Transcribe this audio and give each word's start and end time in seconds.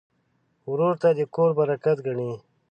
ورور 0.71 0.93
ته 1.01 1.09
د 1.17 1.19
کور 1.35 1.49
برکت 1.59 1.97
ګڼې. 2.05 2.31